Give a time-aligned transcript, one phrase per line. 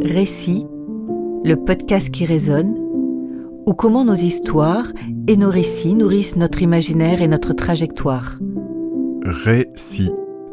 [0.00, 0.66] Récit,
[1.44, 2.74] le podcast qui résonne,
[3.66, 4.86] ou comment nos histoires
[5.28, 8.38] et nos récits nourrissent notre imaginaire et notre trajectoire.
[9.24, 10.10] Récit,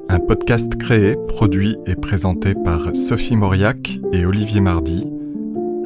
[0.10, 5.10] un podcast créé, produit et présenté par Sophie Mauriac et Olivier Mardy.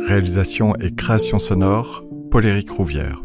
[0.07, 3.23] Réalisation et création sonore, Paul-Éric Rouvière.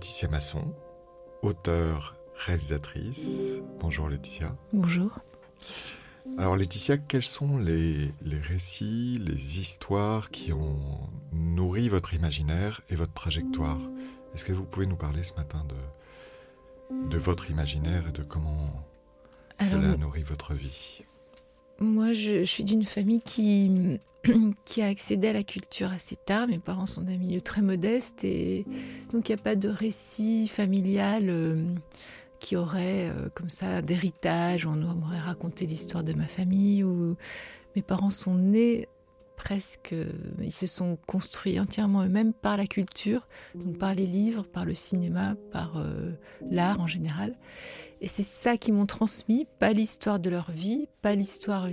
[0.00, 0.74] Laetitia Masson,
[1.42, 3.60] auteure, réalisatrice.
[3.80, 4.56] Bonjour Laetitia.
[4.72, 5.18] Bonjour.
[6.38, 8.14] Alors Laetitia, quels sont les,
[8.48, 11.00] récits, les histoires qui ont
[11.34, 13.78] nourri votre imaginaire et votre trajectoire?
[14.34, 18.88] Est-ce que vous pouvez nous parler ce matin de, de votre imaginaire et de comment
[19.60, 21.04] cela a nourri votre vie?
[21.80, 23.22] Moi, je suis d'une famille
[24.64, 26.46] qui a accédé à la culture assez tard.
[26.46, 28.66] Mes parents sont d'un milieu très modeste et
[29.12, 31.64] donc il n'y a pas de récit familial euh,
[32.38, 34.66] qui aurait euh, comme ça d'héritage.
[34.66, 37.16] On m'aurait raconté l'histoire de ma famille ou
[37.74, 38.86] mes parents sont nés
[39.42, 39.94] presque,
[40.42, 44.74] ils se sont construits entièrement eux-mêmes par la culture, donc par les livres, par le
[44.74, 46.12] cinéma, par euh,
[46.50, 47.34] l'art en général.
[48.02, 51.68] Et c'est ça qui m'ont transmis, pas l'histoire de leur vie, pas l'histoire,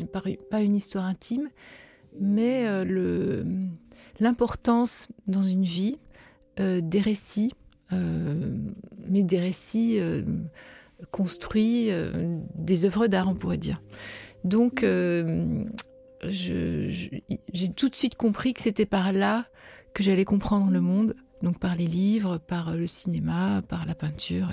[0.49, 1.49] pas une histoire intime,
[2.21, 3.43] mais euh,
[4.21, 5.97] l'importance dans une vie
[6.61, 7.51] euh, des récits,
[7.91, 8.55] euh,
[9.09, 9.99] mais des récits
[11.11, 11.89] construits,
[12.55, 13.81] des œuvres d'art, on pourrait dire.
[14.45, 14.85] Donc,
[16.29, 19.45] j'ai tout de suite compris que c'était par là
[19.93, 24.51] que j'allais comprendre le monde donc par les livres, par le cinéma, par la peinture.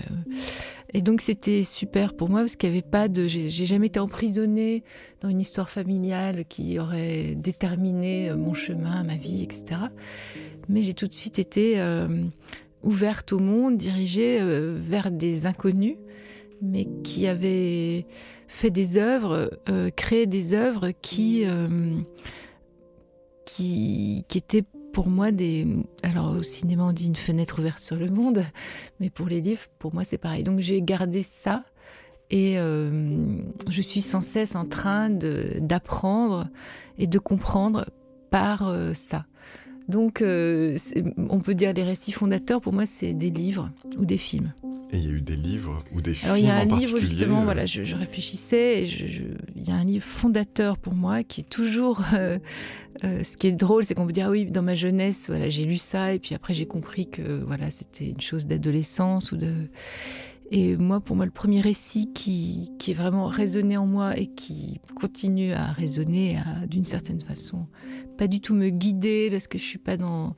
[0.93, 3.99] Et, donc c'était super pour moi parce qu'il n'y avait pas de, j'ai jamais été
[3.99, 4.85] emprisonnée
[5.21, 9.81] dans une histoire familiale qui aurait déterminé euh, mon chemin, ma vie, etc.
[10.69, 12.25] Mais j'ai tout de suite été euh,
[12.83, 15.97] ouverte au monde, dirigée euh, vers des inconnus,
[16.63, 18.07] mais qui avaient
[18.49, 19.51] fait des œuvres,
[19.97, 21.45] créé des œuvres qui
[23.45, 25.67] qui, qui étaient pour moi des.
[26.03, 28.45] Alors au cinéma on dit une fenêtre ouverte sur le monde,
[29.01, 30.45] mais pour les livres, pour moi c'est pareil.
[30.45, 31.65] Donc j'ai gardé ça
[32.31, 33.17] et euh,
[33.69, 36.49] je suis sans cesse en train d'apprendre
[36.97, 37.91] et de comprendre
[38.31, 39.27] par euh, ça.
[39.89, 40.77] Donc euh,
[41.29, 44.53] on peut dire les récits fondateurs, pour moi c'est des livres ou des films.
[44.93, 46.65] Et il y a eu des livres ou des films Alors, il y a un
[46.65, 49.23] livre justement, voilà, je, réfléchissais, et je,
[49.57, 52.03] il y a un livre fondateur pour moi qui est toujours.
[52.15, 52.39] Euh,
[53.03, 55.49] euh, ce qui est drôle, c'est qu'on peut dire ah oui, dans ma jeunesse, voilà,
[55.49, 59.37] j'ai lu ça, et puis après j'ai compris que voilà, c'était une chose d'adolescence ou
[59.37, 59.53] de.
[60.57, 64.27] Et moi, pour moi, le premier récit qui, qui est vraiment résonné en moi et
[64.27, 66.39] qui continue à résonner
[66.69, 67.67] d'une certaine façon,
[68.17, 70.37] pas du tout me guider parce que je suis pas dans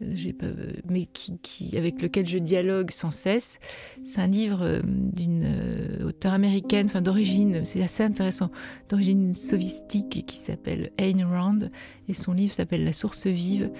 [0.00, 3.58] mais qui, avec lequel je dialogue sans cesse.
[4.04, 8.52] C'est un livre euh, d'une euh, auteure américaine, enfin d'origine, c'est assez intéressant,
[8.88, 11.58] d'origine soviétique qui s'appelle Ayn Rand,
[12.06, 13.72] et son livre s'appelle La source vive.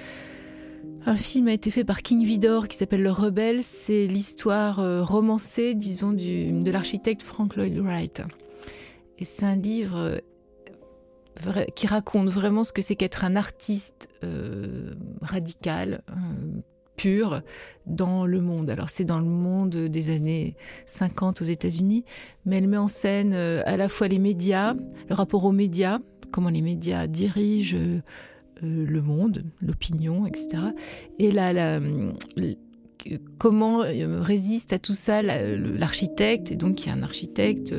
[1.08, 3.62] Un film a été fait par King Vidor qui s'appelle Le Rebelle.
[3.62, 8.20] C'est l'histoire euh, romancée, disons, de l'architecte Frank Lloyd Wright.
[9.18, 10.20] Et c'est un livre
[11.74, 16.60] qui raconte vraiment ce que c'est qu'être un artiste euh, radical, euh,
[16.98, 17.40] pur,
[17.86, 18.68] dans le monde.
[18.68, 22.04] Alors c'est dans le monde des années 50 aux États-Unis,
[22.44, 24.74] mais elle met en scène euh, à la fois les médias,
[25.08, 26.00] le rapport aux médias,
[26.32, 27.78] comment les médias dirigent
[28.62, 30.62] le monde, l'opinion, etc.
[31.18, 31.80] Et là,
[33.38, 37.74] comment résiste à tout ça l'architecte, et donc il y a un architecte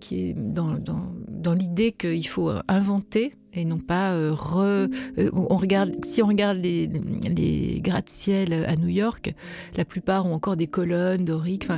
[0.00, 4.88] qui est dans, l'idée qu'il faut inventer et non pas euh, re.
[5.18, 9.34] Euh, on regarde, si on regarde les, gratte-ciel à New York,
[9.76, 11.68] la plupart ont encore des colonnes doriques,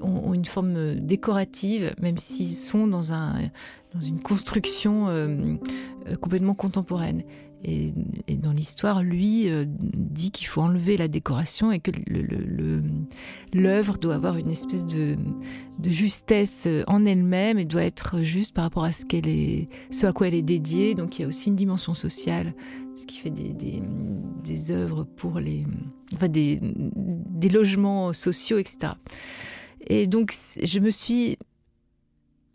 [0.00, 3.34] ont, une forme décorative, même s'ils sont dans, un,
[3.94, 5.56] dans une construction euh,
[6.20, 7.22] complètement contemporaine.
[7.68, 7.92] Et,
[8.36, 11.90] dans l'histoire, lui euh, dit qu'il faut enlever la décoration et que
[13.52, 15.16] l'œuvre doit avoir une espèce de,
[15.84, 20.12] justesse en elle-même et doit être juste par rapport à ce, qu'elle est, ce à
[20.12, 20.94] quoi elle est dédiée.
[20.94, 22.54] Donc il y a aussi une dimension sociale,
[22.94, 25.66] puisqu'il fait des, œuvres pour les,
[26.14, 26.60] enfin des
[27.48, 28.92] logements sociaux, etc.
[29.88, 30.32] Et donc,
[30.62, 31.38] je me suis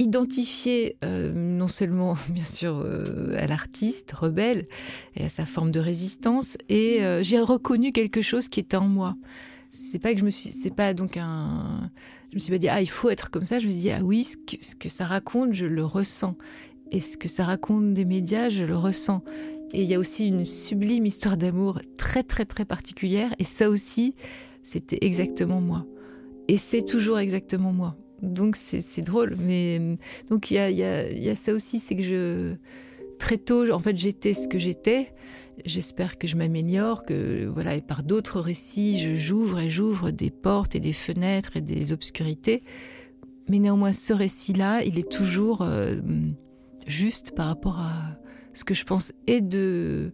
[0.01, 4.67] identifiée euh, non seulement, bien sûr, euh, à l'artiste rebelle
[5.15, 8.87] et à sa forme de résistance, et euh, j'ai reconnu quelque chose qui était en
[8.87, 9.15] moi.
[9.69, 11.89] C'est pas que je me suis, c'est pas donc un,
[12.31, 13.59] je me suis pas dit ah il faut être comme ça.
[13.59, 16.35] Je me suis dit ah oui, ce que, ce que ça raconte, je le ressens,
[16.91, 19.23] et ce que ça raconte des médias, je le ressens.
[19.73, 23.69] Et il y a aussi une sublime histoire d'amour très très très particulière, et ça
[23.69, 24.15] aussi,
[24.63, 25.85] c'était exactement moi.
[26.49, 27.95] Et c'est toujours exactement moi.
[28.21, 29.35] Donc c'est drôle.
[29.39, 29.97] Mais
[30.29, 32.57] donc il y a, ça aussi, c'est que
[33.19, 35.13] très tôt, en fait, j'étais ce que j'étais.
[35.65, 40.75] J'espère que je m'améliore, que voilà, et par d'autres récits, j'ouvre et j'ouvre des portes
[40.75, 42.63] et des fenêtres et des obscurités.
[43.47, 45.99] Mais néanmoins, ce récit-là, il est toujours euh,
[46.87, 48.17] juste par rapport à
[48.53, 50.11] ce que je pense et de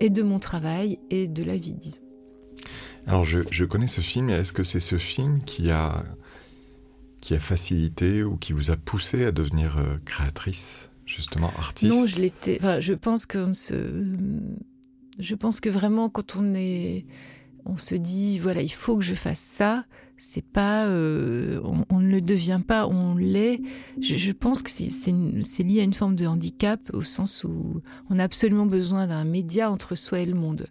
[0.00, 2.00] et de mon travail et de la vie, disons.
[3.06, 6.04] Alors je, connais ce film, est-ce que c'est ce film qui a,
[7.20, 11.92] qui a facilité ou qui vous a poussé à devenir euh, créatrice, justement, artiste?
[11.92, 12.58] Non, je l'étais.
[12.60, 14.16] Enfin, je pense que se...
[15.18, 17.04] Je pense que vraiment, quand on est.
[17.66, 19.84] On se dit, voilà, il faut que je fasse ça.
[20.16, 20.86] C'est pas.
[20.86, 23.60] Euh, on, ne le devient pas, on l'est.
[24.00, 28.24] Je, pense que c'est lié à une forme de handicap, au sens où on a
[28.24, 30.68] absolument besoin d'un média entre soi et le monde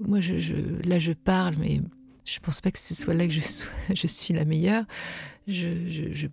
[0.00, 0.54] moi, je,
[0.86, 1.80] là, je parle, mais
[2.24, 3.40] je pense pas que ce soit là que je,
[4.06, 4.84] suis la meilleure.
[5.46, 6.28] Je,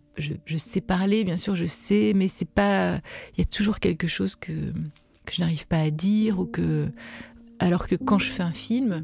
[0.57, 3.01] sais parler, bien sûr, je sais, mais c'est pas.
[3.33, 4.51] Il y a toujours quelque chose que,
[5.29, 6.87] je n'arrive pas à dire ou que.
[7.59, 9.03] Alors que quand je fais un film,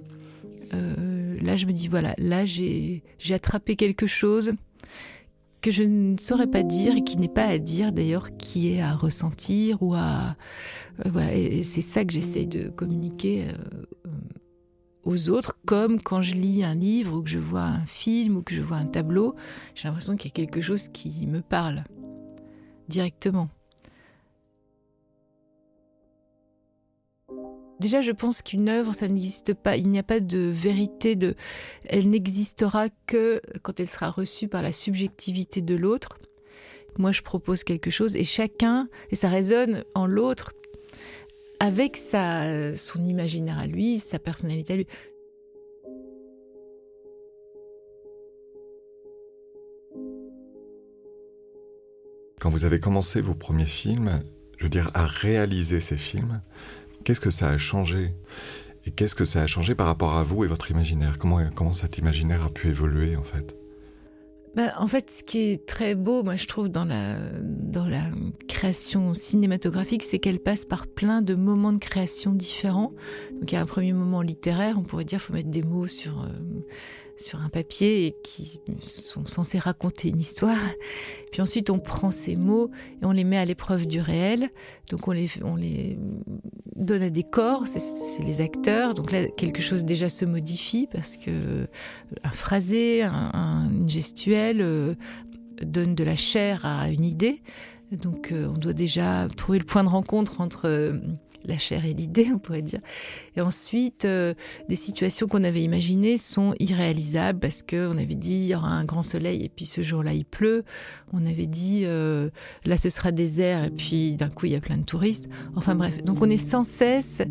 [0.74, 4.54] euh, là, je me dis voilà, là, j'ai attrapé quelque chose
[5.62, 8.82] que je ne saurais pas dire et qui n'est pas à dire d'ailleurs, qui est
[8.82, 10.36] à ressentir ou à.
[11.06, 13.46] Euh, voilà, et c'est ça que j'essaye de communiquer.
[13.48, 13.86] Euh,
[15.08, 18.42] aux autres, comme quand je lis un livre ou que je vois un film ou
[18.42, 19.36] que je vois un tableau,
[19.74, 21.86] j'ai l'impression qu'il y a quelque chose qui me parle
[22.90, 23.48] directement.
[27.80, 29.78] Déjà, je pense qu'une œuvre, ça n'existe pas.
[29.78, 31.16] Il n'y a pas de vérité.
[31.16, 31.36] De...
[31.86, 36.18] Elle n'existera que quand elle sera reçue par la subjectivité de l'autre.
[36.98, 40.52] Moi, je propose quelque chose et chacun, et ça résonne en l'autre,
[41.60, 44.88] avec sa, son imaginaire à lui, sa personnalité à lui.
[52.40, 54.12] Quand vous avez commencé vos premiers films,
[54.58, 56.42] je veux dire, à réaliser ces films,
[57.04, 58.14] qu'est-ce que ça a changé?
[58.86, 61.18] Et qu'est-ce que ça a changé par rapport à vous et votre imaginaire?
[61.18, 63.58] Comment, comment cet imaginaire a pu évoluer en fait?
[64.58, 68.10] Bah, en fait, ce qui est très beau, moi je trouve, dans la, dans la
[68.48, 72.92] création cinématographique, c'est qu'elle passe par plein de moments de création différents.
[73.34, 75.86] Donc il y a un premier moment littéraire, on pourrait dire, faut mettre des mots
[75.86, 76.30] sur, euh,
[77.18, 80.58] sur un papier et qui sont censés raconter une histoire.
[81.32, 84.50] Puis ensuite, on prend ces mots et on les met à l'épreuve du réel.
[84.90, 86.00] Donc on les, on les
[86.78, 88.94] donne à des corps, c'est les acteurs.
[88.94, 91.68] Donc là, quelque chose déjà se modifie parce que
[92.24, 94.94] un phrasé, un, un, une gestuelle euh,
[95.62, 97.42] donne de la chair à une idée.
[97.92, 101.00] Donc euh, on doit déjà trouver le point de rencontre entre euh,
[101.48, 102.80] la chair et l'idée, on pourrait dire.
[103.36, 104.34] Et ensuite, euh,
[104.70, 108.70] des situations qu'on avait imaginées sont irréalisables parce que on avait dit il y aura
[108.70, 110.64] un grand soleil et puis ce jour-là il pleut.
[111.14, 112.30] On avait dit euh,
[112.66, 115.30] là ce sera désert et puis d'un coup il y a plein de touristes.
[115.56, 117.22] Enfin bref, donc on est sans cesse.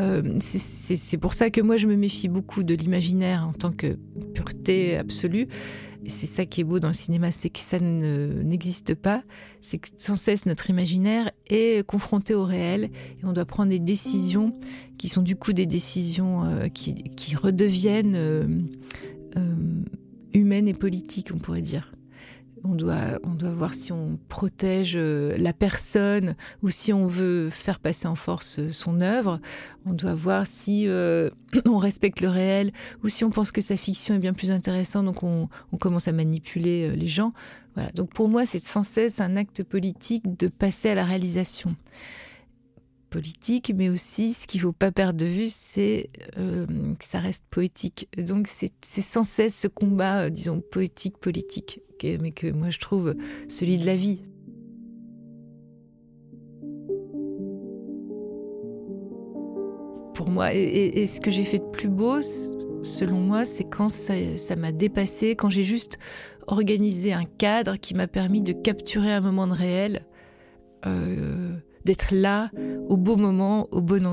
[0.00, 3.98] Euh, c'est pour ça que moi je me méfie beaucoup de l'imaginaire en tant que
[4.34, 5.48] pureté absolue
[6.06, 9.22] c'est ça qui est beau dans le cinéma, c'est que ça n'existe pas,
[9.60, 12.84] c'est que sans cesse notre imaginaire est confronté au réel
[13.20, 14.54] et on doit prendre des décisions
[14.98, 18.46] qui sont du coup des décisions euh, qui, qui, redeviennent euh,
[19.36, 19.54] euh,
[20.34, 21.92] humaines et politiques, on pourrait dire.
[22.64, 27.50] On doit, on doit voir si on protège euh, la personne ou si on veut
[27.50, 29.40] faire passer en force euh, son œuvre.
[29.86, 31.30] On doit voir si euh,
[31.66, 32.72] on respecte le réel
[33.02, 36.08] ou si on pense que sa fiction est bien plus intéressante, donc on, on commence
[36.08, 37.32] à manipuler les gens.
[37.74, 37.90] Voilà.
[37.92, 41.76] Donc pour moi, c'est sans cesse un acte politique de passer à la réalisation
[43.08, 46.66] politique, mais aussi ce qu'il ne faut pas perdre de vue, c'est euh,
[46.98, 48.08] que ça reste poétique.
[48.16, 53.14] Donc c'est sans cesse ce combat, euh, disons, poétique-politique, mais que moi je trouve
[53.48, 54.22] celui de la vie.
[60.14, 62.20] Pour moi, et, ce que j'ai fait de plus beau,
[62.82, 65.98] selon moi, c'est quand ça m'a dépassé, quand j'ai juste
[66.48, 70.06] organisé un cadre qui m'a permis de capturer un moment de réel.
[70.86, 71.56] Euh,
[71.88, 72.50] d'être là
[72.90, 74.04] au beau moment, au bon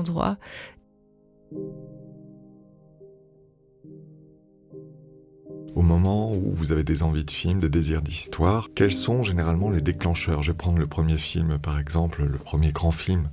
[5.74, 9.68] au moment où vous avez des envies de film, des désirs d'histoire, quels sont généralement
[9.68, 10.42] les déclencheurs?
[10.42, 13.28] Je vais prendre le premier film, par exemple, le premier grand film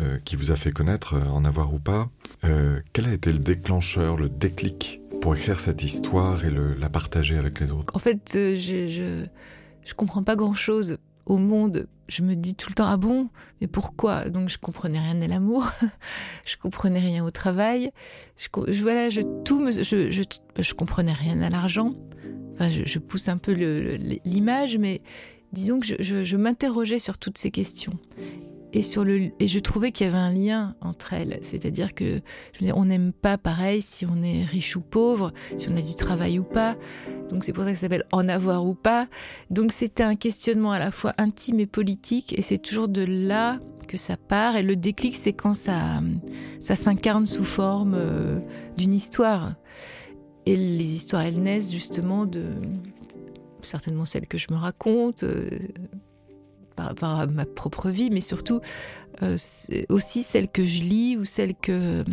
[0.00, 2.10] euh, qui vous a fait connaître, euh, En avoir ou pas.
[2.44, 7.38] Euh, quel a été le déclencheur, le déclic pour écrire cette histoire et la partager
[7.38, 7.96] avec les autres?
[7.96, 9.24] En fait, je, je,
[9.82, 13.28] je comprends pas grand-chose au monde, je me dis tout le temps ah bon,
[13.60, 14.28] mais pourquoi?
[14.28, 15.66] Donc je comprenais rien à l'amour,
[16.44, 17.90] je comprenais rien au travail,
[18.36, 18.48] je,
[18.80, 20.22] voilà, je tout, je, je,
[20.58, 21.90] je, comprenais rien à l'argent.
[22.54, 23.52] Enfin, je, pousse un peu
[24.24, 25.00] l'image, mais
[25.52, 27.98] disons que je m'interrogeais sur toutes ces questions
[28.72, 31.38] et sur le et je trouvais qu'il y avait un lien entre elles.
[31.42, 32.20] C'est-à-dire que
[32.74, 36.38] on n'aime pas pareil si on est riche ou pauvre si on a du travail
[36.38, 36.76] ou pas.
[37.30, 39.08] Donc c'est pour ça que ça s'appelle en avoir ou pas.
[39.50, 42.36] Donc c'était un questionnement à la fois intime et politique.
[42.38, 44.56] Et c'est toujours de là que ça part.
[44.56, 46.00] Et le déclic c'est quand ça
[46.60, 48.38] ça s'incarne sous forme euh,
[48.76, 49.54] d'une histoire.
[50.46, 52.46] Et les histoires elles naissent justement de
[53.60, 55.50] certainement celles que je me raconte euh,
[56.74, 58.60] par rapport à ma propre vie, mais surtout
[59.22, 59.36] euh,
[59.88, 61.72] aussi celle que je lis ou celle que.
[62.02, 62.04] Euh,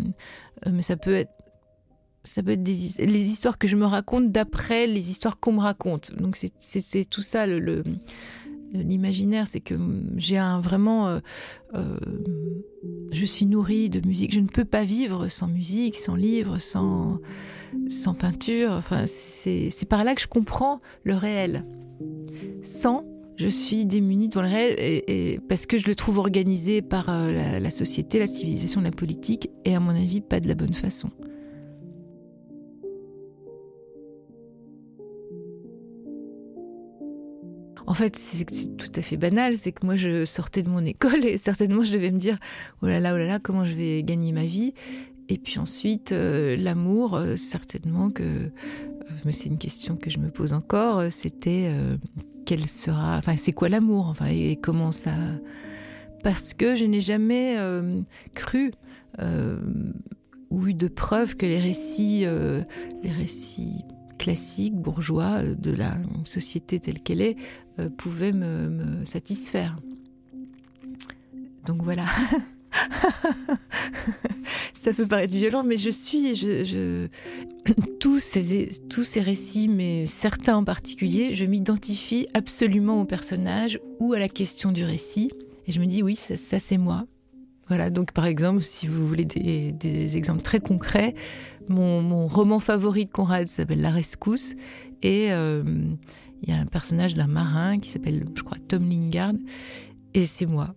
[0.72, 1.32] mais ça peut être.
[2.24, 5.62] Ça peut être des, les histoires que je me raconte d'après les histoires qu'on me
[5.62, 6.13] raconte.
[6.16, 7.48] Donc c'est tout ça
[8.74, 9.75] l'imaginaire, c'est que
[10.18, 11.20] j'ai un vraiment,
[11.74, 11.98] euh,
[13.12, 14.34] je suis nourrie de musique.
[14.34, 17.20] Je ne peux pas vivre sans musique, sans livre, sans
[17.88, 18.72] sans peinture.
[18.72, 21.66] Enfin, c'est par là que je comprends le réel.
[22.62, 23.06] Sans
[23.39, 27.69] je suis démunie devant le réel parce que je le trouve organisé par euh, la,
[27.69, 31.10] société, la civilisation, la politique, et à mon avis pas de la bonne façon.
[37.88, 38.46] En fait, c'est
[38.77, 41.93] tout à fait banal, c'est que moi je sortais de mon école et certainement je
[41.93, 42.38] devais me dire
[42.81, 44.74] oh là là, oh là là, comment je vais gagner ma vie?
[45.29, 48.51] Et puis ensuite, euh, l'amour, euh, certainement que
[49.31, 51.74] c'est une question que je me pose encore, c'était
[52.68, 55.12] sera, enfin c'est quoi l'amour, enfin et comment ça,
[56.24, 58.01] parce que je n'ai jamais euh,
[58.34, 58.72] cru
[59.20, 59.60] euh,
[60.50, 62.63] ou eu de preuves que les récits, euh,
[63.03, 63.86] les récits
[64.18, 67.38] classiques bourgeois de la société telle qu'elle est
[67.98, 69.79] pouvaient me satisfaire.
[71.65, 72.03] Donc voilà.
[74.74, 76.34] ça peut paraître violent, mais je suis,
[78.00, 84.14] tous ces tous ces récits, mais certains en particulier, je m'identifie absolument au personnage ou
[84.14, 85.32] à la question du récit,
[85.68, 87.06] et je me dis oui, ça, c'est moi.
[87.68, 91.14] Voilà, donc par exemple, si vous voulez des, exemples très concrets,
[91.68, 94.56] mon, roman favori de Conrad s'appelle La Rescousse,
[95.04, 95.64] et euh,
[96.42, 99.34] il y a un personnage d'un marin qui s'appelle, je crois, Tom Lingard,
[100.14, 100.74] et c'est moi.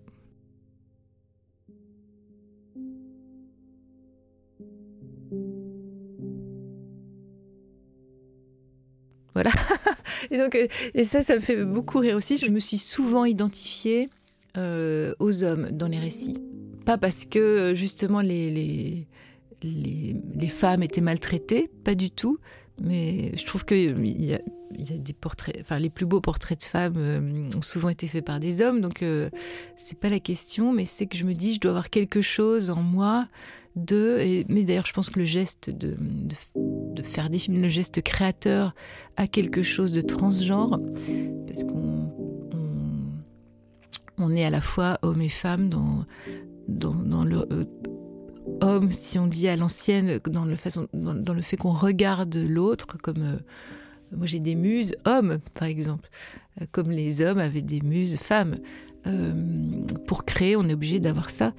[9.34, 9.50] Voilà.
[10.30, 12.36] et donc, euh, et ça, ça me fait beaucoup rire aussi.
[12.36, 14.10] Je me suis souvent identifiée
[14.56, 16.36] euh, aux hommes dans les récits.
[16.84, 19.06] Pas parce que justement les, les,
[19.62, 22.38] les, femmes étaient maltraitées, pas du tout.
[22.80, 24.40] Mais je trouve qu'il y a,
[24.76, 28.08] y a des portraits, enfin les plus beaux portraits de femmes euh, ont souvent été
[28.08, 29.04] faits par des hommes, donc
[29.76, 32.70] c'est pas la question, mais c'est que je me dis je dois avoir quelque chose
[32.70, 33.28] en moi
[33.76, 36.34] de, et, mais d'ailleurs je pense que le geste de, de,
[37.00, 38.74] faire des films, le geste créateur
[39.16, 40.78] a quelque chose de transgenre,
[41.46, 42.12] parce qu'on
[44.18, 46.04] on, est à la fois homme et femme dans,
[46.68, 47.46] dans, le...
[47.50, 47.64] Euh,
[48.60, 50.56] homme, si on dit à l'ancienne, dans le,
[50.92, 53.22] dans, le fait qu'on regarde l'autre comme...
[53.22, 53.38] Euh,
[54.14, 56.10] moi j'ai des muses hommes, par exemple,
[56.60, 58.56] euh, comme les hommes avaient des muses femmes.
[60.06, 61.54] pour créer, on est obligé d'avoir ça.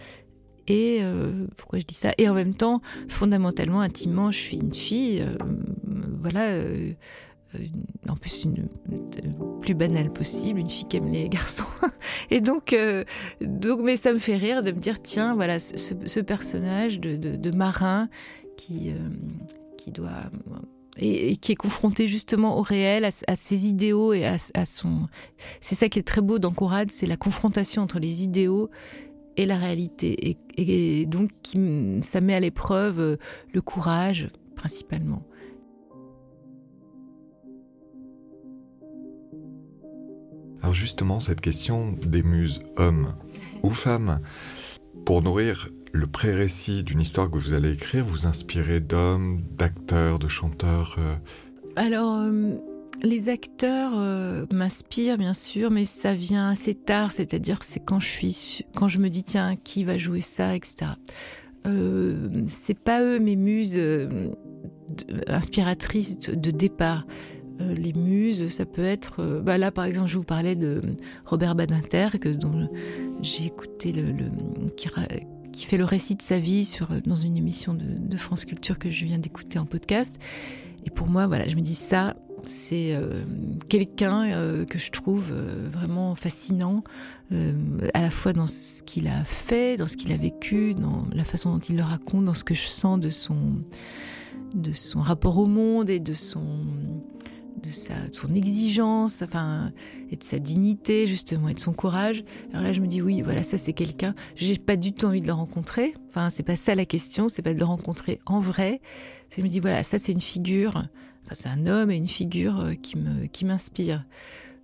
[0.67, 2.11] Et euh, pourquoi je dis ça?
[2.17, 5.21] Et en même temps, fondamentalement, intimement, je suis une fille.
[5.21, 5.35] Euh,
[6.21, 6.47] voilà.
[6.47, 6.93] Euh,
[8.09, 8.67] en plus, une,
[9.61, 11.65] plus banale possible, une fille qui aime les garçons.
[12.31, 12.75] Et donc,
[13.41, 18.09] donc, mais ça me fait rire de me dire, tiens, voilà, ce, personnage de, marin
[18.57, 18.91] qui,
[19.77, 20.31] qui doit
[20.97, 25.07] et, qui est confronté justement au réel, à, ses idéaux et à, son.
[25.61, 28.69] C'est ça qui est très beau dans Conrad, c'est la confrontation entre les idéaux
[29.37, 30.37] et la réalité.
[30.57, 31.31] Et, donc,
[32.01, 33.15] ça met à l'épreuve euh,
[33.53, 35.23] le courage, principalement.
[40.61, 43.15] Alors justement, cette question des muses, hommes
[43.63, 44.21] ou femmes,
[45.05, 50.27] pour nourrir le pré-récit d'une histoire que vous allez écrire, vous inspirez d'hommes, d'acteurs, de
[50.27, 51.15] chanteurs euh
[51.75, 52.55] Alors, euh,
[53.03, 58.07] les acteurs euh, m'inspirent bien sûr, mais ça vient assez tard, c'est-à-dire c'est quand je
[58.07, 60.91] suis, quand je me dis tiens qui va jouer ça, etc.
[61.67, 64.29] Euh, c'est pas eux mes muses euh,
[65.27, 67.05] inspiratrice de départ.
[67.59, 69.41] les muses, ça peut être.
[69.41, 70.81] bah là, par exemple, je vous parlais de
[71.25, 72.29] Robert Badinter, que,
[73.21, 73.93] j'ai écouté
[74.75, 78.89] qui, fait le récit de sa vie dans une émission de, de France Culture que
[78.89, 80.19] je viens d'écouter en podcast.
[80.85, 82.15] Et pour moi, voilà, je me dis ça,
[82.45, 83.23] c'est euh,
[83.69, 86.83] quelqu'un euh, que je trouve euh, vraiment fascinant,
[87.95, 91.23] à la fois dans ce qu'il a fait, dans ce qu'il a vécu, dans la
[91.23, 93.35] façon dont il le raconte, dans ce que je sens de son,
[94.53, 96.43] de son rapport au monde et de son,
[97.63, 99.71] de, sa, son exigence, enfin,
[100.11, 102.23] et de sa dignité justement et de son courage.
[102.51, 104.13] Alors là, je me dis oui, voilà, ça c'est quelqu'un.
[104.35, 105.95] J'ai pas du tout envie de le rencontrer.
[106.09, 107.29] Enfin, c'est pas ça la question.
[107.29, 108.79] C'est pas de le rencontrer en vrai.
[109.35, 110.83] Je me dis voilà, ça c'est une figure
[111.31, 114.05] c'est un homme et une figure euh, qui me qui m'inspire.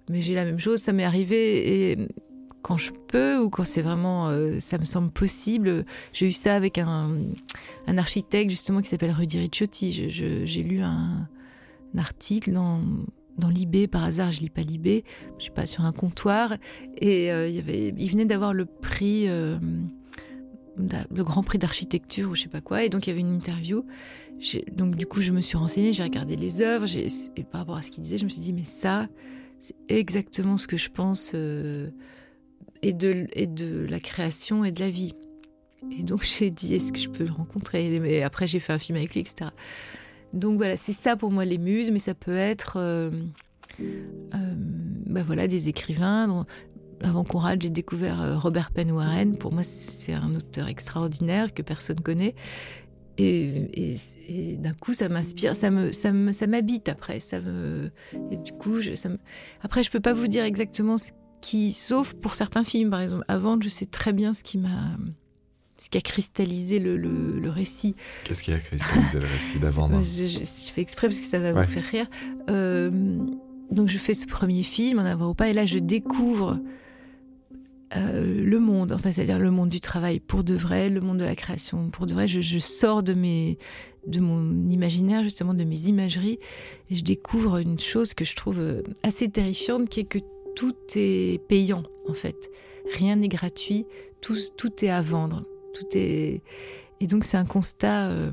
[0.09, 1.97] Mais j'ai la même chose, ça m'est arrivé et
[2.61, 5.85] quand je peux ou quand c'est vraiment, euh, ça me semble possible.
[6.13, 7.11] J'ai eu ça avec un,
[7.87, 9.91] un architecte justement qui s'appelle Rudy Ricciotti.
[9.91, 11.27] J'ai lu un,
[11.97, 12.81] article dans,
[13.37, 15.03] dans Libé par hasard, je lis pas Libé,
[15.39, 16.53] je sais pas sur un comptoir
[16.97, 19.59] et euh, il, venait d'avoir le prix, le
[21.23, 23.85] grand prix d'architecture ou je sais pas quoi et donc il y avait une interview
[24.71, 27.81] donc du coup, je me suis renseignée, j'ai regardé les œuvres, et par rapport à
[27.81, 29.07] ce qu'il disait, je me suis dit, mais ça,
[29.59, 31.89] c'est exactement ce que je pense euh,
[32.81, 35.13] et, de, la création et de la vie.
[35.97, 37.93] Et donc j'ai dit, est-ce que je peux le rencontrer?
[37.93, 39.51] Et après, j'ai fait un film avec lui, etc.
[40.33, 43.09] Donc voilà, c'est ça pour moi les muses, mais ça peut être euh,
[43.79, 43.83] euh,
[45.07, 46.45] bah voilà, des écrivains.
[47.01, 49.37] avant Conrad, j'ai découvert Robert Penn Warren.
[49.37, 52.35] Pour moi, c'est un auteur extraordinaire que personne connaît.
[53.19, 57.19] Et, d'un coup, ça m'inspire, ça me, ça ça m'habite après.
[57.19, 57.91] Ça me,
[58.31, 59.09] et du coup, je, ça
[59.61, 61.11] après, je peux pas vous dire exactement ce
[61.41, 63.25] qui, sauf pour certains films, par exemple.
[63.27, 64.97] Avant, je sais très bien ce qui m'a,
[65.77, 67.95] ce qui a cristallisé le, le, récit.
[68.23, 71.51] Qu'est-ce qui a cristallisé le récit d'avant je, je, fais exprès parce que ça va
[71.53, 72.07] vous faire rire.
[72.49, 73.17] Euh,
[73.71, 76.59] donc, je fais ce premier film, en avant ou pas, et là, je découvre
[77.95, 81.23] euh, le monde, enfin c'est-à-dire le monde du travail pour de vrai, le monde de
[81.23, 82.27] la création pour de vrai.
[82.27, 83.57] Je, sors de mes,
[84.05, 86.39] de mon imaginaire justement, de mes imageries,
[86.91, 90.19] et je découvre une chose que je trouve euh, assez terrifiante, qui est que
[90.55, 92.51] tout est payant en fait.
[92.93, 93.85] Rien n'est gratuit,
[94.21, 94.35] tout,
[94.83, 96.41] est à vendre, tout est.
[96.99, 98.09] Et donc c'est un constat.
[98.09, 98.31] Euh,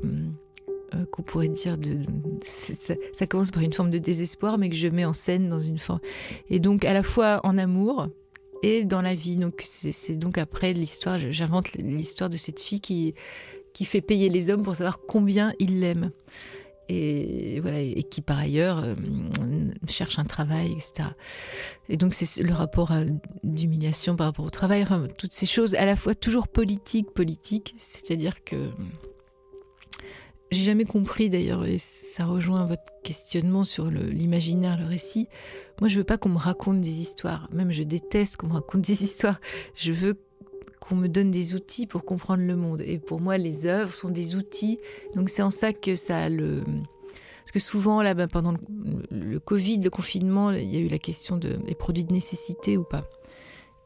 [1.11, 1.99] qu'on pourrait dire de
[2.41, 5.59] ça, ça, commence par une forme de désespoir mais que je mets en scène dans
[5.59, 5.99] une forme
[6.49, 8.07] et donc à la fois en amour
[8.63, 9.37] et dans la vie.
[9.37, 13.13] Donc c'est donc après l'histoire, j'invente l'histoire de cette fille qui,
[13.73, 16.11] qui fait payer les hommes pour savoir combien ils l'aiment.
[16.89, 18.95] Et voilà, et qui par ailleurs euh,
[19.89, 21.09] cherche un travail, etc.
[21.89, 22.93] Et donc c'est le rapport
[23.43, 27.73] d'humiliation par rapport au travail, enfin, toutes ces choses à la fois toujours politiques, politiques,
[27.75, 28.69] c'est-à-dire que
[30.51, 35.27] j'ai jamais compris d'ailleurs, et ça rejoint votre questionnement sur l'imaginaire, le, récit.
[35.81, 37.49] Moi, je veux pas qu'on me raconte des histoires.
[37.51, 39.39] Même je déteste qu'on me raconte des histoires.
[39.75, 40.15] Je veux
[40.79, 42.81] qu'on me donne des outils pour comprendre le monde.
[42.81, 44.79] Et pour moi, les œuvres sont des outils.
[45.15, 46.63] Donc c'est en ça que ça le.
[47.39, 48.55] Parce que souvent, là, ben, pendant
[49.09, 52.77] le, Covid, le confinement, il y a eu la question de les produits de nécessité
[52.77, 53.07] ou pas.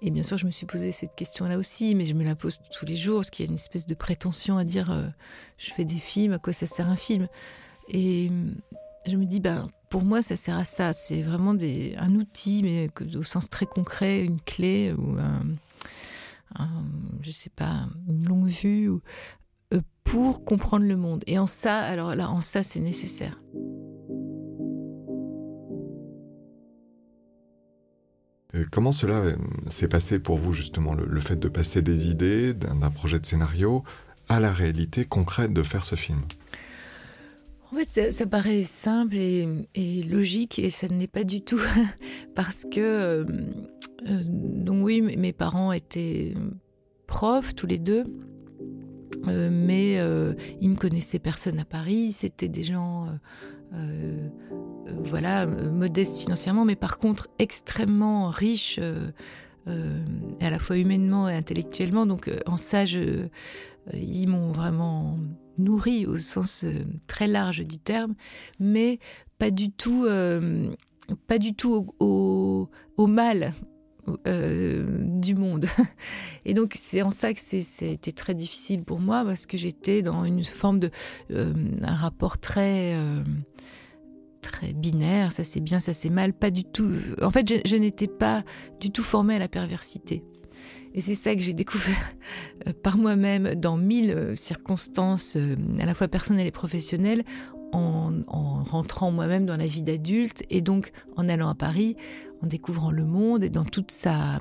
[0.03, 2.59] Et bien sûr, je me suis posé cette question-là aussi, mais je me la pose
[2.71, 5.07] tous les jours, parce qu'il y a une espèce de prétention à dire euh,
[5.57, 7.27] je fais des films, à quoi ça sert un film?
[7.87, 8.51] Et euh,
[9.05, 10.93] je me dis, ben, pour moi, ça sert à ça.
[10.93, 15.43] C'est vraiment un outil, mais au sens très concret, une clé ou un,
[16.55, 16.85] un
[17.21, 18.89] je sais pas, une longue vue
[19.73, 21.23] euh, pour comprendre le monde.
[21.27, 23.39] Et en ça, alors là, en ça, c'est nécessaire.
[28.71, 29.35] Comment cela euh,
[29.67, 33.83] s'est passé pour vous justement, le, fait de passer des idées d'un projet de scénario
[34.29, 36.21] à la réalité concrète de faire ce film?
[37.71, 41.61] En fait, ça, paraît simple et, logique et ça ne l'est pas du tout
[42.35, 46.33] parce que euh, donc oui, mes parents étaient
[47.07, 48.03] profs tous les deux.
[49.25, 49.99] mais
[50.59, 53.07] ils ne connaissaient personne à Paris, c'était des gens
[53.73, 54.27] euh,
[55.05, 59.11] voilà, euh, modeste financièrement, mais par contre extrêmement riche euh,
[60.39, 62.05] à la fois humainement et intellectuellement.
[62.05, 65.17] Donc en ça, ils m'ont vraiment
[65.57, 66.65] nourri au sens
[67.07, 68.15] très large du terme,
[68.59, 68.99] mais
[69.37, 70.07] pas du tout,
[71.27, 72.69] pas du tout au,
[73.07, 73.51] mal
[74.25, 75.65] du monde.
[76.45, 80.25] Et donc c'est en ça que c'était très difficile pour moi parce que j'étais dans
[80.25, 80.89] une forme de
[81.29, 82.95] un rapport très
[84.41, 86.91] très binaire, ça c'est bien, ça c'est mal, pas du tout.
[87.21, 88.43] En fait, je, n'étais pas
[88.79, 90.23] du tout formée à la perversité.
[90.93, 92.13] Et c'est ça que j'ai découvert
[92.67, 97.23] euh, par moi-même dans mille euh, circonstances, euh, à la fois personnelles et professionnelles,
[97.71, 101.95] en, en rentrant moi-même dans la vie d'adulte et donc en allant à Paris,
[102.41, 104.39] en découvrant le monde et dans toute sa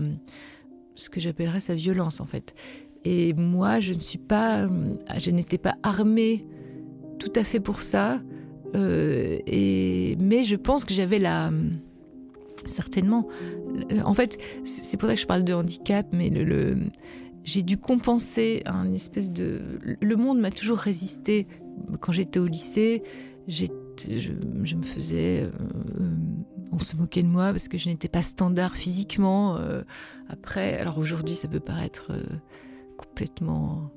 [0.96, 2.54] ce que j'appellerais sa violence en fait.
[3.04, 4.68] Et moi, je ne suis pas,
[5.16, 6.44] je n'étais pas armée
[7.18, 8.20] tout à fait pour ça.
[8.74, 9.38] Euh,
[10.18, 11.50] mais je pense que j'avais la.
[12.66, 13.26] Certainement.
[14.04, 16.30] En fait, c'est pour ça que je parle de handicap, mais
[17.42, 19.78] j'ai dû compenser un espèce de.
[20.00, 21.46] Le monde m'a toujours résisté.
[22.00, 23.02] Quand j'étais au lycée,
[23.48, 23.64] je,
[24.74, 25.42] me faisais.
[25.42, 25.50] Euh,
[26.72, 29.56] on se moquait de moi parce que je n'étais pas standard physiquement.
[29.56, 29.82] Euh,
[30.28, 32.12] après, alors aujourd'hui, ça peut paraître
[32.98, 33.90] complètement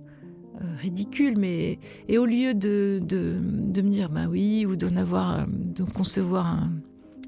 [0.81, 3.39] ridicule, mais et au lieu de, de,
[3.81, 6.67] me dire bah oui ou d'en avoir, euh, de concevoir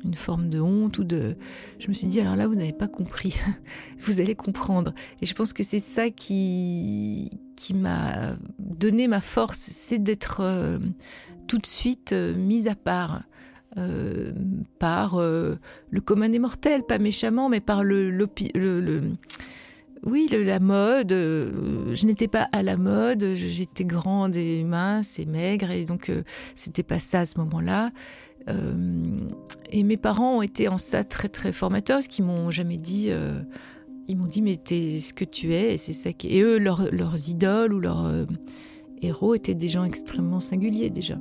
[0.04, 1.36] une forme de honte ou de,
[1.80, 3.36] je me suis dit alors là vous n'avez pas compris,
[4.00, 4.94] vous allez comprendre.
[5.22, 10.78] Et je pense que c'est ça qui qui m'a donné ma force, c'est d'être euh,
[11.48, 13.24] tout de suite mise à part.
[14.80, 18.10] par le commun des mortels, pas méchamment, mais par le
[20.06, 21.12] oui, la mode.
[21.12, 23.34] Euh, je n'étais pas à la mode.
[23.34, 26.22] J'étais grande et mince et maigre, et donc euh,
[26.54, 27.92] c'était pas ça à ce moment-là.
[28.48, 29.18] Euh,
[29.72, 33.10] et mes parents ont été en ça très très formateurs, ce qu'ils m'ont jamais dit.
[34.08, 36.28] ils m'ont dit mais t'es ce que tu es, et c'est ça qui.
[36.28, 38.28] Et eux, leurs idoles ou leurs
[39.02, 41.18] héros étaient des gens extrêmement singuliers déjà.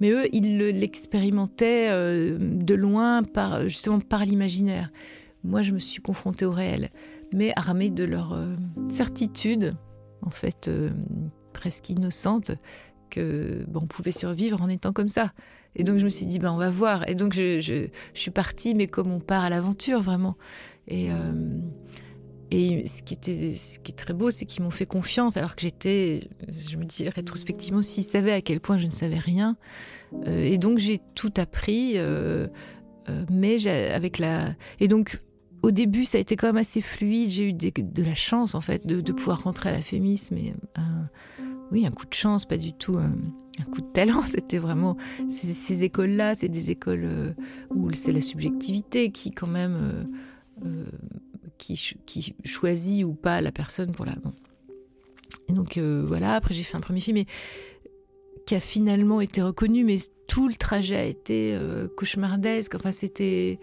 [0.00, 4.90] Mais eux, ils l'expérimentaient de loin par justement par l'imaginaire.
[5.42, 6.90] Moi, je me suis confrontée au réel
[7.32, 8.54] mais armés de leur euh,
[8.88, 9.74] certitude,
[10.22, 10.90] en fait euh,
[11.52, 12.52] presque innocente,
[13.10, 15.32] que on pouvait survivre en étant comme ça.
[15.74, 17.08] Et donc je me suis dit, ben, on va voir.
[17.08, 20.36] Et donc je, je, suis partie, mais comme on part à l'aventure, vraiment.
[20.88, 21.58] Et, euh,
[22.50, 25.54] et ce, qui était, ce qui est très beau, c'est qu'ils m'ont fait confiance, alors
[25.54, 29.56] que j'étais, je me dis rétrospectivement, s'ils savaient à quel point je ne savais rien.
[30.26, 31.96] et donc j'ai tout appris.
[33.30, 35.20] mais avec la et donc
[35.66, 37.28] au début, ça a été quand même assez fluide.
[37.28, 41.08] J'ai eu de la chance, en fait, de, pouvoir rentrer à la Fémis, mais un,
[41.72, 43.12] oui, un coup de chance, pas du tout un,
[43.72, 44.22] coup de talent.
[44.24, 44.96] C'était vraiment
[45.28, 47.30] ces, écoles-là, c'est des écoles euh,
[47.74, 50.06] où c'est la subjectivité qui, quand même,
[50.64, 50.84] euh, euh,
[51.58, 54.14] qui, choisit ou pas la personne pour la.
[55.48, 56.34] Donc voilà.
[56.34, 57.24] Après, j'ai fait un premier film,
[58.46, 59.96] qui a finalement été reconnu, mais
[60.28, 61.58] tout le trajet a été
[61.96, 62.76] cauchemardesque.
[62.76, 63.58] Enfin, c'était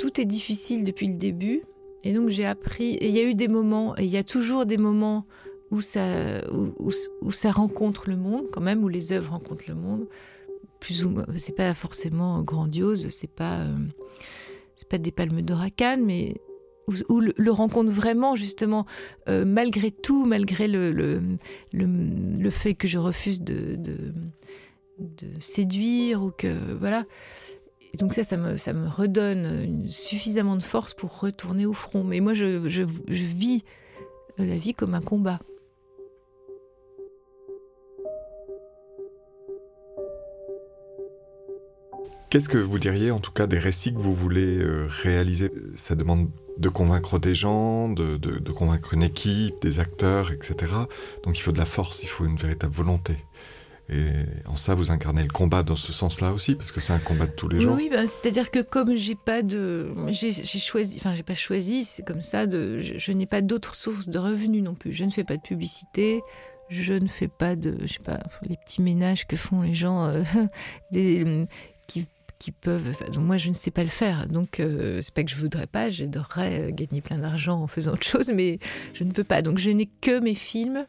[0.00, 1.62] tout est difficile depuis le début.
[2.02, 4.24] Et donc j'ai appris, et il y a eu des moments, et il y a
[4.24, 5.26] toujours des moments
[5.70, 6.40] où ça,
[7.50, 10.08] rencontre le monde, quand même, où les œuvres rencontrent le monde.
[10.80, 13.76] Plus ou c'est pas forcément grandiose, c'est pas, euh,
[14.74, 15.62] c'est pas des palmes d'or
[15.98, 16.40] mais
[17.10, 18.86] où, le, rencontre vraiment, justement,
[19.28, 21.20] euh, malgré tout, malgré le, le,
[21.72, 24.14] le, fait que je refuse de, de,
[24.98, 27.04] de séduire ou que, voilà.
[27.92, 32.04] Et donc ça, ça me, redonne suffisamment de force pour retourner au front.
[32.04, 33.64] Mais moi, je, vis
[34.38, 35.40] la vie comme un combat.
[42.30, 45.50] Qu'est-ce que vous diriez, en tout cas, des récits que vous voulez euh, réaliser?
[45.74, 50.72] Ça demande de convaincre des gens, de, convaincre une équipe, des acteurs, etc.
[51.24, 53.16] Donc il faut de la force, il faut une véritable volonté.
[53.90, 54.06] Et
[54.46, 57.26] en ça, vous incarnez le combat dans ce sens-là aussi, parce que c'est un combat
[57.26, 57.74] de tous les jours.
[57.74, 62.04] Oui, ben, c'est-à-dire que comme j'ai pas de, j'ai choisi, enfin j'ai pas choisi, c'est
[62.04, 62.48] comme ça.
[62.48, 64.92] Je, n'ai pas d'autres sources de revenus non plus.
[64.92, 66.22] Je ne fais pas de publicité.
[66.68, 70.04] Je ne fais pas de, je sais pas, les petits ménages que font les gens,
[70.04, 70.22] euh,
[71.88, 72.96] qui, peuvent.
[73.12, 74.28] donc moi, je ne sais pas le faire.
[74.28, 75.90] Donc euh, c'est pas que je voudrais pas.
[75.90, 78.60] J'adorerais euh, gagner plein d'argent en faisant autre chose, mais
[78.94, 79.42] je ne peux pas.
[79.42, 80.86] Donc je n'ai que mes films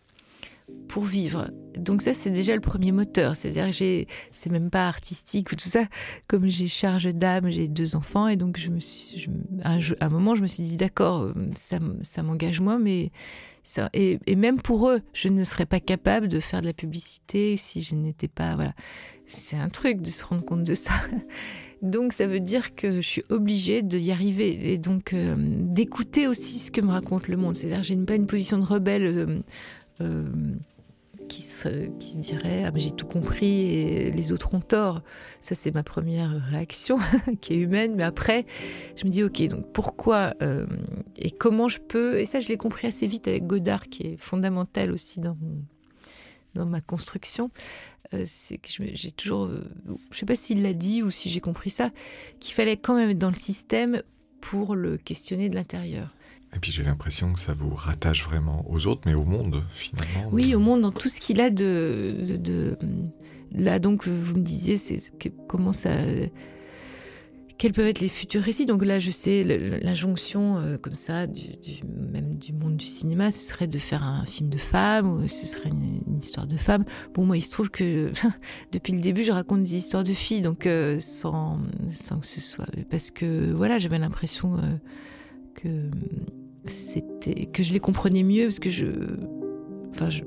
[0.88, 1.50] pour vivre.
[1.78, 3.36] Donc ça, c'est déjà le premier moteur.
[3.36, 5.86] C'est-à-dire que c'est même pas artistique ou tout ça.
[6.28, 8.70] Comme j'ai charge d'âme, j'ai deux enfants et donc je
[9.64, 13.12] un, moment, je me suis dit d'accord, euh, ça, m'engage moi, mais
[13.94, 17.82] et, même pour eux, je ne serais pas capable de faire de la publicité si
[17.82, 18.74] je n'étais pas, voilà.
[19.26, 20.92] C'est un truc de se rendre compte de ça.
[21.82, 26.60] Donc ça veut dire que je suis obligée d'y arriver et donc euh, d'écouter aussi
[26.60, 27.56] ce que me raconte le monde.
[27.56, 29.04] C'est-à-dire j'ai pas une position de rebelle.
[29.04, 29.40] Euh,
[31.32, 31.70] qui, se,
[32.18, 35.02] dirait ah, j'ai tout compris et les autres ont tort.
[35.40, 36.98] Ça, c'est ma première réaction
[37.42, 37.96] qui est humaine.
[37.96, 38.46] Mais après,
[38.98, 40.66] je me dis ok, donc pourquoi euh,
[41.18, 42.20] et comment je peux.
[42.20, 45.38] Et ça, je l'ai compris assez vite avec Godard, qui est fondamental aussi dans,
[46.56, 47.50] ma construction.
[48.14, 49.50] Euh, c'est que j'ai toujours.
[50.12, 51.92] je sais pas s'il l'a dit ou si j'ai compris ça,
[52.42, 54.04] qu'il fallait quand même être dans le système
[54.42, 56.14] pour le questionner de l'intérieur.
[56.54, 60.30] Et puis j'ai l'impression que ça vous rattache vraiment aux autres, mais au monde finalement.
[60.32, 62.78] Oui, au monde, dans tout ce qu'il a de, de,
[63.54, 65.00] là donc vous me disiez c'est
[65.48, 65.92] comment ça
[67.62, 71.44] quels peuvent être les futurs récits Donc là, je sais, l'injonction euh, comme ça, du,
[72.12, 75.46] même du monde du cinéma, ce serait de faire un film de femme ou ce
[75.46, 76.86] serait une, histoire de femme.
[77.14, 78.12] Bon, moi, il se trouve que
[78.72, 82.42] depuis le début, je raconte des histoires de filles, donc euh, sans, sans que ce
[82.42, 82.66] soit...
[82.90, 84.78] Parce que, voilà, j'avais l'impression euh,
[85.54, 85.92] que
[86.66, 88.86] c'était que je les comprenais mieux, parce que je...
[89.90, 90.24] Enfin, je,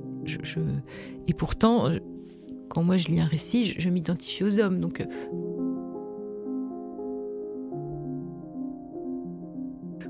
[1.26, 1.90] Et pourtant,
[2.68, 5.06] quand moi je lis un récit, je, m'identifie aux hommes, donc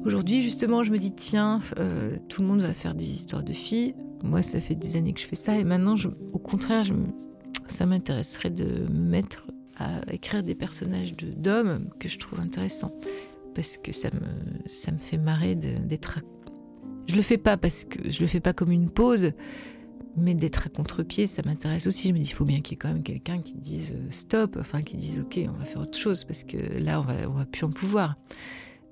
[0.05, 3.55] Aujourd'hui, justement, je me dis, tiens, euh, tout le monde va faire des histoires de
[3.55, 3.95] filles.
[4.23, 5.59] Moi, ça fait des années que je fais ça.
[5.59, 5.95] Et maintenant,
[6.33, 6.85] au contraire,
[7.67, 9.47] ça m'intéresserait de me mettre
[9.79, 12.93] à écrire des personnages d'hommes que je trouve intéressants.
[13.55, 16.21] Parce que ça me, ça me fait marrer d'être.
[17.07, 19.33] Je le fais pas parce que je le fais pas comme une pause,
[20.17, 22.09] mais d'être à contre-pied, ça m'intéresse aussi.
[22.09, 24.07] Je me dis, il faut bien qu'il y ait quand même quelqu'un qui dise euh,
[24.11, 27.29] stop, enfin qui dise ok, on va faire autre chose parce que là, on va,
[27.29, 28.17] on va plus en pouvoir.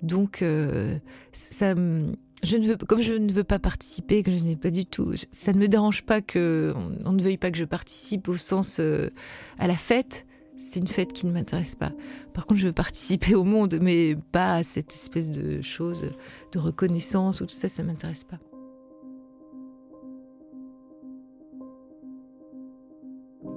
[0.02, 0.98] Donc, euh,
[1.32, 4.84] ça, je ne veux, comme je ne veux pas participer, que je n'ai pas du
[4.84, 8.36] tout, ça ne me dérange pas que on, ne veuille pas que je participe au
[8.36, 9.10] sens euh,
[9.58, 10.26] à la fête.
[10.64, 11.90] C'est une fête qui ne m'intéresse pas.
[12.34, 16.04] Par contre, je veux participer au monde, mais pas à cette espèce de chose
[16.52, 18.38] de reconnaissance ou tout ça, ça m'intéresse pas.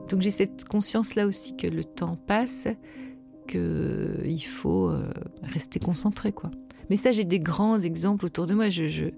[0.10, 2.68] Donc j'ai cette conscience là aussi que le temps passe
[3.48, 5.08] qu'il faut euh,
[5.44, 6.50] rester concentré, quoi.
[6.90, 8.70] Mais ça, j'ai des grands exemples autour de moi.
[8.70, 9.12] Je,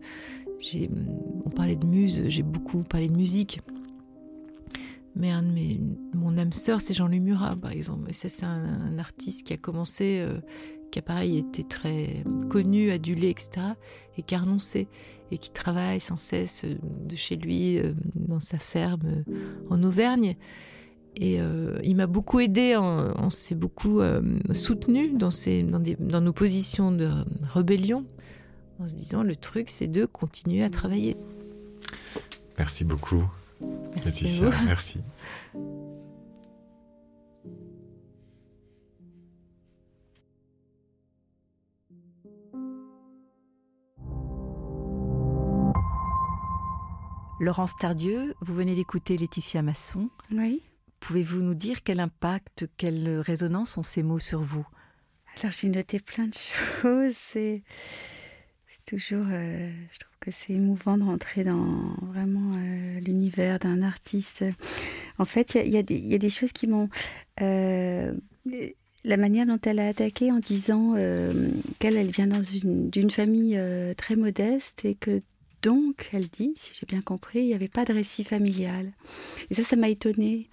[1.45, 3.61] on parlait de muse, j'ai beaucoup parlé de musique.
[5.17, 5.31] Mais
[6.13, 8.13] mon âme sœur, c'est Jean-Louis Murat, par exemple.
[8.13, 10.39] Ça, c'est un, artiste qui a commencé, euh,
[10.91, 13.67] qui a pareil été très connu, adulé, etc.
[14.17, 14.87] Et qui a renoncé.
[15.31, 16.75] Et qui travaille sans cesse euh,
[17.05, 17.79] de chez lui,
[18.15, 19.23] dans sa ferme
[19.69, 20.35] en Auvergne.
[21.19, 24.21] Et euh, il m'a beaucoup aidé, on, s'est beaucoup euh,
[24.53, 25.29] soutenu dans,
[25.99, 27.09] dans, nos positions de
[27.53, 28.05] rébellion,
[28.79, 31.17] en se disant le truc c'est de continuer à travailler.
[32.59, 33.27] Merci beaucoup,
[33.95, 34.51] merci Laetitia.
[34.65, 34.99] Merci.
[47.39, 50.09] Laurence Tardieu, vous venez d'écouter Laetitia Masson.
[50.31, 50.63] Oui.
[50.99, 54.65] Pouvez-vous nous dire quel impact, quelle résonance ont ces mots sur vous?
[55.39, 56.33] Alors j'ai noté plein de
[56.81, 57.15] choses.
[57.15, 57.63] C'est
[58.87, 64.45] toujours, euh, je trouve que c'est émouvant de rentrer dans vraiment euh, l'univers d'un artiste.
[65.19, 65.83] En fait, il y, a
[66.17, 66.89] des choses qui m'ont...
[67.41, 68.13] Euh,
[69.03, 70.93] la manière dont elle a attaqué en disant
[71.79, 73.59] qu'elle elle vient d'une famille
[73.95, 75.21] très modeste et que
[75.61, 78.91] donc, elle dit, si j'ai bien compris, il n'y avait pas de récit familial.
[79.49, 80.49] Et ça, ça m'a étonnée.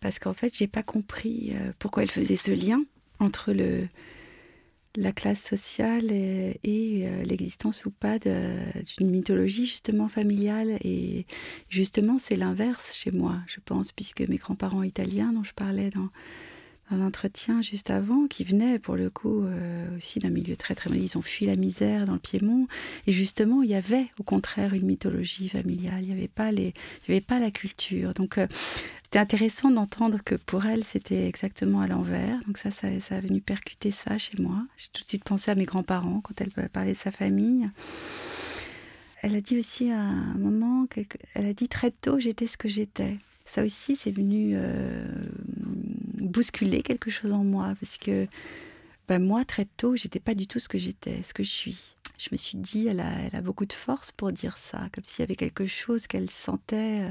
[0.00, 2.84] Parce qu'en fait, j'ai pas compris pourquoi elle faisait ce lien
[3.18, 3.88] entre le,
[4.98, 10.78] la classe sociale et, euh, l'existence ou pas d'une mythologie justement familiale.
[10.82, 11.26] Et
[11.68, 16.08] justement, c'est l'inverse chez moi, je pense, puisque mes grands-parents italiens dont je parlais dans
[16.90, 20.90] un entretien juste avant, qui venait pour le coup euh, aussi d'un milieu très très
[20.90, 20.98] mal.
[20.98, 22.66] Ils ont fui la misère dans le Piémont.
[23.06, 26.00] Et justement, il y avait au contraire une mythologie familiale.
[26.02, 26.72] Il n'y avait, pas les,
[27.06, 28.14] il avait pas la culture.
[28.14, 28.46] Donc euh,
[29.04, 32.40] c'était intéressant d'entendre que pour elle, c'était exactement à l'envers.
[32.46, 34.64] Donc ça, ça, ça, a venu percuter ça chez moi.
[34.76, 37.68] J'ai tout de suite pensé à mes grands-parents quand elle parlait de sa famille.
[39.20, 40.86] Elle a dit aussi à un moment,
[41.34, 43.16] elle a dit très tôt, j'étais ce que j'étais.
[43.48, 45.06] Ça aussi, c'est venu euh,
[46.20, 48.26] bousculer quelque chose en moi parce que
[49.08, 51.94] ben moi, très tôt, j'étais pas du tout ce que j'étais, ce que je suis.
[52.18, 55.04] Je me suis dit, elle a, elle a beaucoup de force pour dire ça, comme
[55.04, 57.10] s'il y avait quelque chose qu'elle sentait euh,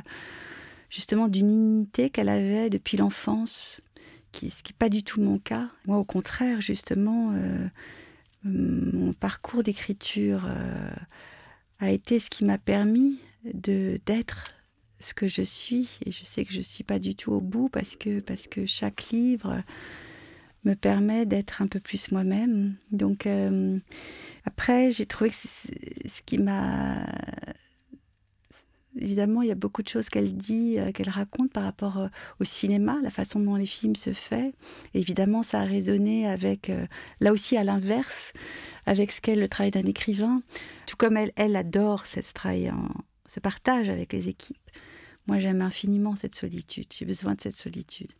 [0.91, 3.81] justement d'une unité qu'elle avait depuis l'enfance,
[4.31, 5.69] qui, ce qui n'est pas du tout mon cas.
[5.87, 7.67] Moi, au contraire, justement, euh,
[8.43, 10.91] mon parcours d'écriture euh,
[11.79, 14.56] a été ce qui m'a permis de d'être
[14.99, 17.69] ce que je suis et je sais que je suis pas du tout au bout
[17.69, 19.63] parce que parce que chaque livre
[20.67, 22.75] me permet d'être un peu plus moi-même.
[22.91, 23.79] Donc euh,
[24.45, 27.05] après, j'ai trouvé que ce qui m'a
[28.99, 32.07] évidemment, il y a beaucoup de choses qu'elle dit, euh, qu'elle raconte par rapport euh,
[32.39, 34.51] au cinéma, la façon dont les films se font.
[34.95, 36.71] évidemment, ça a résonné avec,
[37.21, 38.33] là aussi à l'inverse,
[38.87, 40.41] avec ce qu'est le travail d'un écrivain.
[40.87, 42.89] Tout comme elle, elle adore ce travail en,
[43.27, 44.57] ce partage avec les équipes.
[45.27, 46.87] Moi, j'aime infiniment cette solitude.
[46.91, 48.13] J'ai besoin de cette solitude.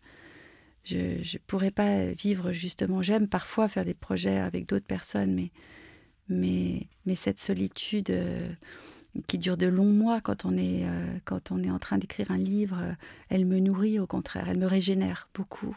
[0.83, 3.01] Je ne pourrais pas vivre justement.
[3.01, 5.49] J'aime parfois faire des projets avec d'autres personnes,
[6.29, 8.49] mais, cette solitude, euh,
[9.27, 12.31] qui dure de longs mois quand on est, euh, quand on est en train d'écrire
[12.31, 12.77] un livre,
[13.29, 15.75] elle me nourrit au contraire, elle me régénère beaucoup.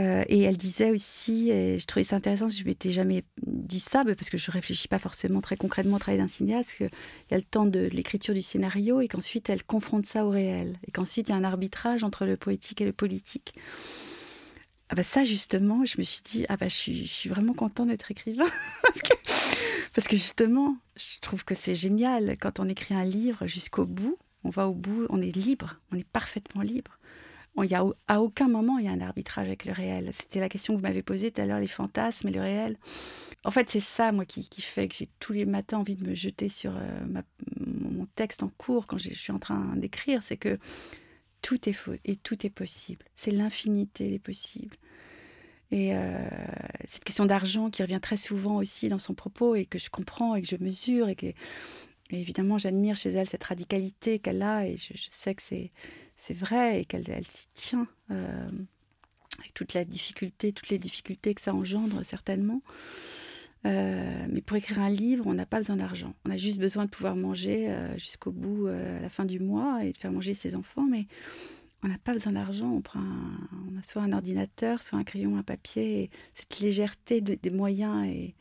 [0.00, 4.02] Euh, et elle disait aussi, et je trouvais ça intéressant, je m'étais jamais dit ça,
[4.04, 6.90] parce que je ne réfléchis pas forcément très concrètement au travail d'un cinéaste, qu'il
[7.30, 10.78] y a le temps de l'écriture du scénario et qu'ensuite elle confronte ça au réel.
[10.86, 13.52] Et qu'ensuite il y a un arbitrage entre le poétique et le politique.
[14.88, 18.10] Ah bah ça justement, je me suis dit, ah bah je suis, vraiment content d'être
[18.10, 18.46] écrivain.
[19.94, 24.16] parce que justement, je trouve que c'est génial quand on écrit un livre jusqu'au bout,
[24.44, 26.98] on va au bout, on est libre, on est parfaitement libre
[27.62, 30.10] il y a, à aucun moment il y a un arbitrage avec le réel.
[30.12, 32.78] C'était la question que vous m'avez posée tout à l'heure, les fantasmes et le réel.
[33.44, 36.14] En fait, c'est ça, moi, qui, fait que j'ai tous les matins envie de me
[36.14, 37.22] jeter sur euh,
[37.58, 40.22] mon texte en cours quand je suis en train d'écrire.
[40.22, 40.58] C'est que
[41.42, 43.06] tout est faux et tout est possible.
[43.16, 44.76] C'est l'infinité des possibles.
[45.70, 46.18] Et euh,
[46.86, 50.34] cette question d'argent qui revient très souvent aussi dans son propos et que je comprends
[50.34, 51.28] et que je mesure et que
[52.10, 55.70] évidemment j'admire chez elle cette radicalité qu'elle a et je sais que c'est
[56.20, 58.48] c'est vrai et qu'elle s'y tient euh,
[59.38, 62.62] avec toute la difficulté, toutes les difficultés que ça engendre certainement.
[63.66, 66.14] Euh, mais pour écrire un livre, on n'a pas besoin d'argent.
[66.26, 69.82] On a juste besoin de pouvoir manger euh, jusqu'au bout, à la fin du mois,
[69.82, 70.86] et de faire manger ses enfants.
[70.86, 71.06] Mais
[71.82, 72.70] on n'a pas besoin d'argent.
[72.70, 73.02] On prend,
[73.72, 76.02] on a soit un ordinateur, soit un crayon, un papier.
[76.02, 78.34] Et cette légèreté des moyens est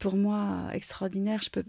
[0.00, 1.40] pour moi extraordinaire.
[1.40, 1.64] Je peux,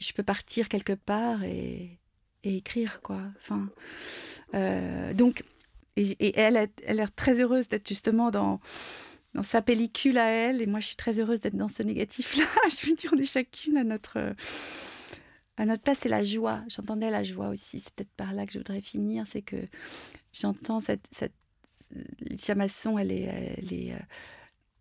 [0.00, 2.00] je peux partir quelque part et,
[2.44, 3.20] et écrire, quoi.
[3.38, 3.68] Enfin,
[4.54, 5.42] euh, donc,
[5.96, 8.60] et, elle, a, elle a l'air très heureuse d'être justement dans,
[9.34, 12.44] dans sa pellicule à elle, et moi je suis très heureuse d'être dans ce négatif-là.
[12.68, 14.34] je veux dire, on est chacune à notre,
[15.56, 16.62] à notre place, c'est la joie.
[16.68, 19.56] J'entendais la joie aussi, c'est peut-être par là que je voudrais finir, c'est que
[20.32, 21.34] j'entends cette, cette
[22.20, 23.98] Licia Masson, elle est, elle est euh,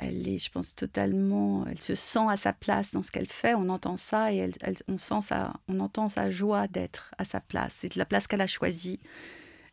[0.03, 3.53] elle est, je pense, totalement, elle se sent à sa place dans ce qu'elle fait.
[3.53, 4.49] On entend ça et
[4.87, 7.73] on sent ça, on entend sa joie d'être à sa place.
[7.79, 8.99] C'est la place qu'elle a choisie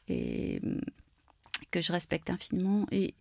[0.08, 0.60] et
[1.70, 2.86] que je respecte infiniment.
[2.90, 3.14] Et,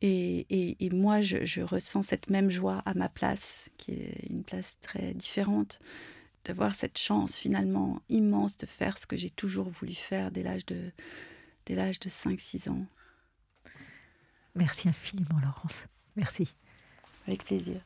[0.00, 4.44] et, et, moi, je, je, ressens cette même joie à ma place, qui est une
[4.44, 5.80] place très différente,
[6.44, 10.66] d'avoir cette chance finalement immense de faire ce que j'ai toujours voulu faire dès l'âge
[10.66, 10.92] de,
[11.66, 12.86] dès l'âge de 5-6 ans.
[14.54, 15.84] Merci infiniment, Laurence.
[16.18, 16.56] Merci.
[17.28, 17.80] Avec plaisir.